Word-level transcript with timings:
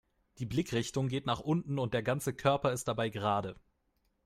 Die 0.39 0.47
Blickrichtung 0.47 1.09
geht 1.09 1.27
nach 1.27 1.41
unten 1.41 1.77
und 1.77 1.93
der 1.93 2.01
ganze 2.01 2.33
Körper 2.33 2.71
ist 2.73 2.87
dabei 2.87 3.09
gerade. 3.09 3.55